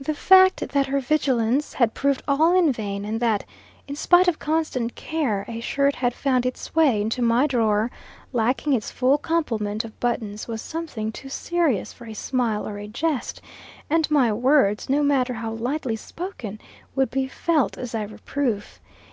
The 0.00 0.12
fact 0.12 0.68
that 0.70 0.86
her 0.86 0.98
vigilance 0.98 1.74
had 1.74 1.94
proved 1.94 2.24
all 2.26 2.52
in 2.58 2.72
vain, 2.72 3.04
and 3.04 3.20
that, 3.20 3.44
spite 3.94 4.26
of 4.26 4.40
constant 4.40 4.96
care, 4.96 5.44
a 5.46 5.60
shirt 5.60 5.94
had 5.94 6.14
found 6.14 6.44
its 6.44 6.74
way 6.74 7.00
into 7.00 7.22
my 7.22 7.46
drawer, 7.46 7.88
lacking 8.32 8.72
its 8.72 8.90
full 8.90 9.18
complement 9.18 9.84
of 9.84 10.00
buttons, 10.00 10.48
was 10.48 10.60
something 10.60 11.12
too 11.12 11.28
serious 11.28 11.92
for 11.92 12.06
a 12.06 12.12
smile 12.14 12.66
or 12.66 12.76
a 12.78 12.88
jest, 12.88 13.40
and 13.88 14.10
my 14.10 14.32
words, 14.32 14.88
no 14.88 15.00
matter 15.04 15.34
how 15.34 15.52
lightly 15.52 15.94
spoken, 15.94 16.60
would 16.96 17.12
be 17.12 17.28
felt 17.28 17.78
as 17.78 17.94
a 17.94 18.04
reproof. 18.06 18.80